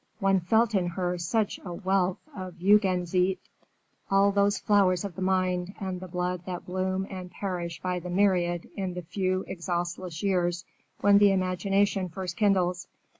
[0.19, 3.37] One felt in her such a wealth of Jugendzeit,
[4.09, 8.09] all those flowers of the mind and the blood that bloom and perish by the
[8.09, 10.65] myriad in the few exhaustless years
[11.01, 12.87] when the imagination first kindles.